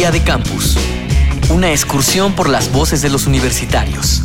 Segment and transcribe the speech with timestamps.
[0.00, 0.78] Día de Campus.
[1.50, 4.22] Una excursión por las voces de los universitarios.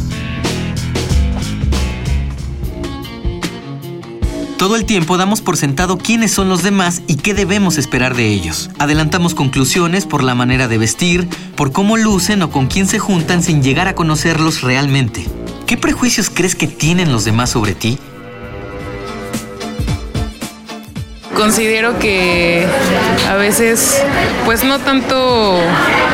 [4.57, 8.29] Todo el tiempo damos por sentado quiénes son los demás y qué debemos esperar de
[8.29, 8.69] ellos.
[8.79, 11.27] Adelantamos conclusiones por la manera de vestir,
[11.57, 15.27] por cómo lucen o con quién se juntan sin llegar a conocerlos realmente.
[15.67, 17.99] ¿Qué prejuicios crees que tienen los demás sobre ti?
[21.35, 22.65] Considero que
[23.29, 24.01] a veces,
[24.45, 25.59] pues no tanto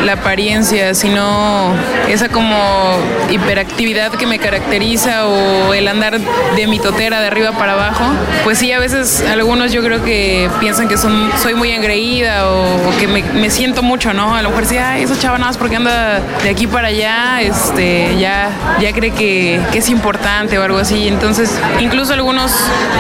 [0.04, 1.74] la apariencia, sino
[2.10, 2.98] esa como
[3.30, 8.04] hiperactividad que me caracteriza o el andar de mi totera de arriba para abajo,
[8.44, 12.92] pues sí, a veces algunos yo creo que piensan que son, soy muy engreída o,
[13.00, 14.36] que me, siento mucho, ¿no?
[14.36, 17.42] A lo mejor sí, ay, esa chava nada más porque anda de aquí para allá,
[17.42, 21.08] este, ya, ya cree que, que es importante o algo así.
[21.08, 22.52] Entonces, incluso algunos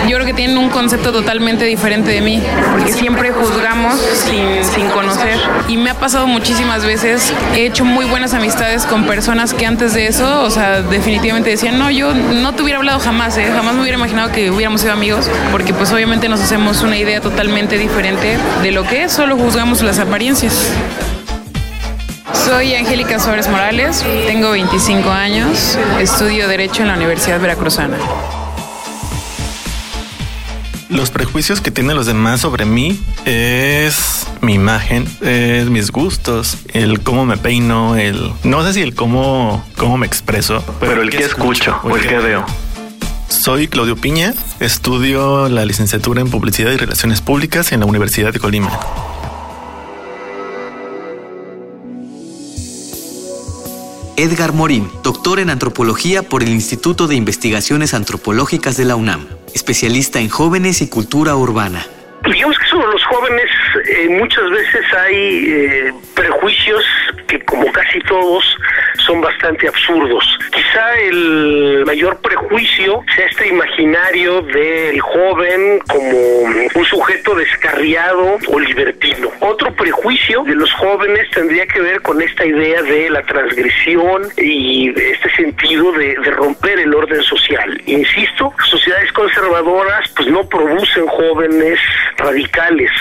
[0.08, 4.90] yo creo que tienen un concepto totalmente diferente de mí, porque siempre juzgamos sin, sin
[4.90, 5.40] conocer.
[5.68, 9.94] Y me ha pasado muchísimas veces, he hecho muy buenas amistades con personas que antes
[9.94, 13.50] de eso, o sea, definitivamente decían, no, yo no te hubiera hablado jamás, ¿eh?
[13.54, 17.22] jamás me hubiera imaginado que hubiéramos sido amigos, porque pues obviamente nos hacemos una idea
[17.22, 20.54] totalmente diferente de lo que es, solo juzgamos las apariencias.
[22.46, 27.98] Soy Angélica Suárez Morales, tengo 25 años, estudio Derecho en la Universidad Veracruzana
[30.92, 37.02] los prejuicios que tienen los demás sobre mí es mi imagen, es mis gustos, el
[37.02, 41.24] cómo me peino, el no sé si el cómo, cómo me expreso, pero, el, que,
[41.24, 42.46] escucho, o el que veo.
[43.30, 48.40] Soy Claudio Piña, estudio la licenciatura en Publicidad y Relaciones Públicas en la Universidad de
[48.40, 48.78] Colima.
[54.18, 60.20] Edgar Morín, doctor en antropología por el Instituto de Investigaciones Antropológicas de la UNAM, especialista
[60.20, 61.86] en jóvenes y cultura urbana.
[62.26, 63.50] Digamos que sobre los jóvenes
[63.90, 66.84] eh, muchas veces hay eh, prejuicios
[67.28, 68.44] que como casi todos
[69.12, 70.24] son bastante absurdos.
[70.54, 76.18] Quizá el mayor prejuicio sea este imaginario del joven como
[76.76, 79.30] un sujeto descarriado o libertino.
[79.42, 84.90] Otro prejuicio de los jóvenes tendría que ver con esta idea de la transgresión y
[84.90, 87.82] este sentido de, de romper el orden social.
[87.86, 91.80] Insisto, sociedades conservadoras pues no producen jóvenes
[92.18, 92.92] radicales.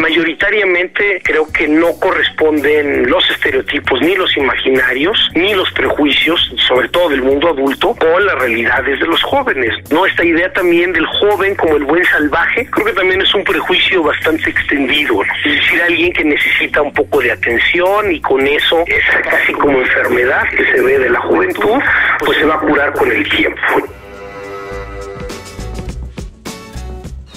[0.00, 7.08] Mayoritariamente creo que no corresponden los estereotipos ni los imaginarios ni los prejuicios, sobre todo
[7.08, 9.74] del mundo adulto, con las realidades de los jóvenes.
[9.90, 13.42] No esta idea también del joven como el buen salvaje, creo que también es un
[13.42, 15.22] prejuicio bastante extendido.
[15.44, 19.78] Es decir, alguien que necesita un poco de atención y con eso es casi como
[19.80, 21.80] enfermedad que se ve de la juventud,
[22.20, 23.97] pues se va a curar con el tiempo.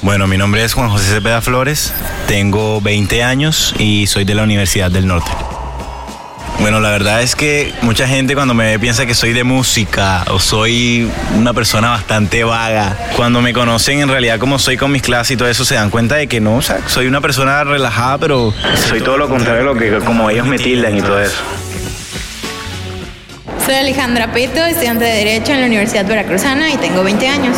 [0.02, 1.94] Bueno, mi nombre es Juan José Cepeda Flores,
[2.28, 5.30] tengo 20 años y soy de la Universidad del Norte.
[6.60, 10.24] Bueno, la verdad es que mucha gente cuando me ve piensa que soy de música
[10.30, 11.08] o soy
[11.38, 12.98] una persona bastante vaga.
[13.16, 15.92] Cuando me conocen en realidad como soy con mis clases y todo eso se dan
[15.92, 18.56] cuenta de que no, o sea, soy una persona relajada, pero
[18.90, 21.38] soy todo lo contrario de lo que como ellos me tildan y todo eso.
[23.64, 27.58] Soy Alejandra Peto, estudiante de Derecho en la Universidad Veracruzana y tengo 20 años.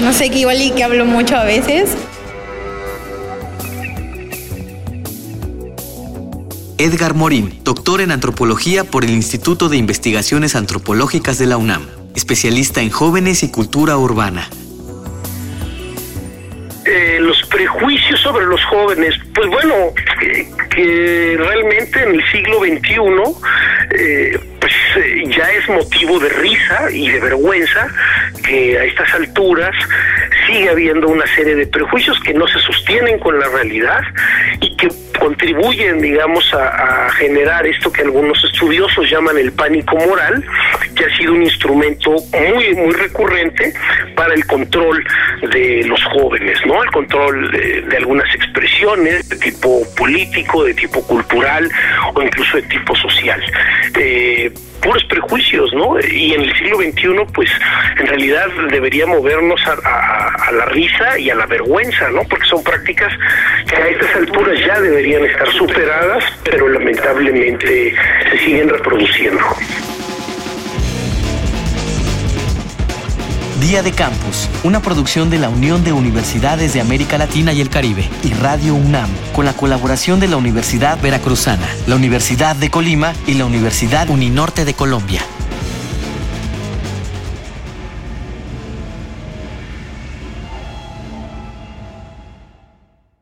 [0.00, 1.96] No sé, que igual y que hablo mucho a veces,
[6.80, 12.80] Edgar Morín, doctor en antropología por el Instituto de Investigaciones Antropológicas de la UNAM, especialista
[12.80, 14.48] en jóvenes y cultura urbana.
[16.86, 19.74] Eh, los prejuicios sobre los jóvenes, pues bueno,
[20.70, 22.96] que, realmente en el siglo XXI,
[23.98, 24.40] eh,
[24.96, 27.88] eh, ya es motivo de risa y de vergüenza
[28.46, 29.74] que a estas alturas
[30.46, 34.00] sigue habiendo una serie de prejuicios que no se sostienen con la realidad
[34.60, 40.42] y que contribuyen, digamos, a, generar esto que algunos estudiosos llaman el pánico moral,
[40.96, 43.74] que ha sido un instrumento muy, muy recurrente
[44.16, 45.04] para el control
[45.52, 46.82] de los jóvenes, ¿no?
[46.82, 51.70] El control de, algunas expresiones de tipo político, de tipo cultural
[52.14, 53.42] o incluso de tipo social.
[53.98, 55.98] Eh, puros prejuicios, ¿no?
[56.00, 57.50] Y en el siglo XXI, pues
[57.98, 62.22] en realidad debería movernos a, la risa y a la vergüenza, ¿no?
[62.24, 63.12] Porque son prácticas
[63.68, 67.94] que a estas alturas ya deberían estar superadas, pero lamentablemente
[68.30, 69.44] se siguen reproduciendo.
[73.60, 77.68] Día de Campus, una producción de la Unión de Universidades de América Latina y el
[77.68, 83.12] Caribe y Radio UNAM, con la colaboración de la Universidad Veracruzana, la Universidad de Colima
[83.26, 85.20] y la Universidad Uninorte de Colombia.